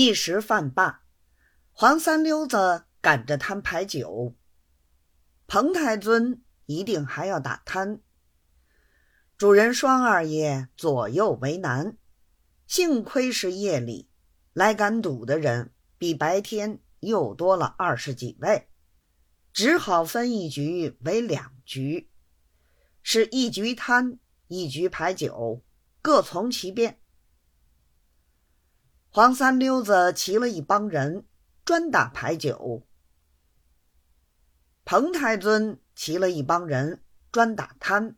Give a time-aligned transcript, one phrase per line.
[0.00, 1.02] 一时饭罢，
[1.72, 4.36] 黄三溜子赶着摊牌酒。
[5.48, 8.00] 彭太尊一定还要打摊。
[9.36, 11.96] 主人双二爷左右为难，
[12.68, 14.08] 幸亏是夜里，
[14.52, 18.68] 来赶赌的人比白天又多了二十几位，
[19.52, 22.08] 只好分一局为两局，
[23.02, 25.64] 是一局摊，一局牌九，
[26.00, 27.00] 各从其便。
[29.10, 31.24] 黄三溜子齐了一帮人，
[31.64, 32.84] 专打牌九；
[34.84, 38.16] 彭太尊齐了一帮人，专打摊。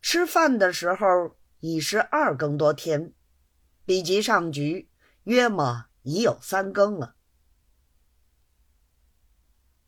[0.00, 3.12] 吃饭的时候已是二更多天，
[3.84, 4.88] 比及上局，
[5.24, 7.14] 约莫已有三更了。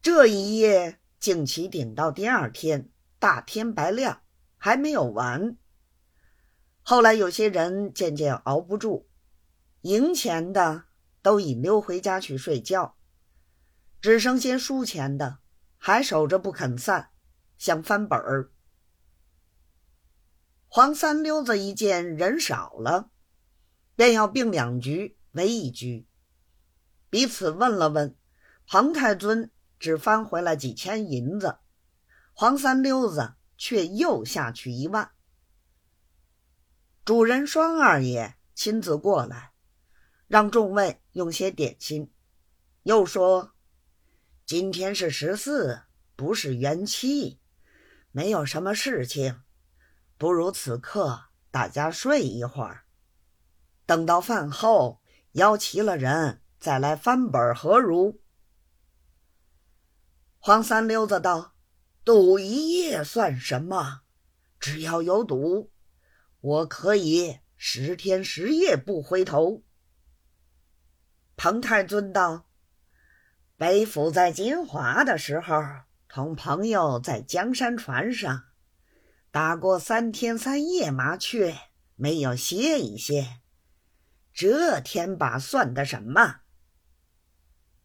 [0.02, 4.22] 这一夜竟起顶到第二天大天白亮，
[4.58, 5.56] 还没有完。
[6.82, 9.09] 后来有些人渐渐熬不住。
[9.82, 10.84] 赢钱的
[11.22, 12.96] 都已溜回家去睡觉，
[14.00, 15.38] 只剩些输钱的
[15.78, 17.10] 还守着不肯散，
[17.56, 18.50] 想翻本儿。
[20.68, 23.10] 黄三溜子一见人少了，
[23.96, 26.06] 便要并两局为一局，
[27.08, 28.14] 彼此问了问，
[28.66, 31.58] 庞太尊只翻回来几千银子，
[32.34, 35.10] 黄三溜子却又下去一万。
[37.04, 39.52] 主人双二爷亲自过来。
[40.30, 42.08] 让众位用些点心，
[42.84, 43.50] 又说
[44.46, 45.82] ：“今天是十四，
[46.14, 47.40] 不是元七，
[48.12, 49.40] 没有什么事情，
[50.16, 52.84] 不如此刻大家睡一会儿，
[53.84, 55.00] 等到饭后
[55.32, 58.20] 邀齐了人再来翻本，何如？”
[60.38, 61.56] 黄三溜子道
[62.04, 64.02] ：“赌一夜算什么？
[64.60, 65.72] 只要有赌，
[66.40, 69.64] 我可以十天十夜不回头。”
[71.42, 72.44] 彭太尊道
[73.56, 75.62] ：“北府在金华的时候，
[76.06, 78.44] 同朋友在江山船上
[79.30, 81.56] 打过三天三夜麻雀，
[81.94, 83.40] 没有歇一歇。
[84.34, 86.40] 这天把算的什么？”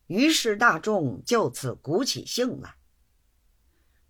[0.07, 2.75] 于是大众就此鼓起兴来。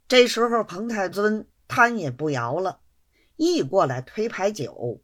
[0.07, 2.81] 这时候，彭太尊摊也不摇了，
[3.35, 5.03] 一过来推牌九，